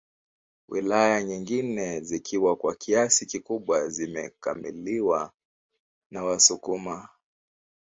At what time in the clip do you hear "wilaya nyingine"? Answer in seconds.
0.69-1.99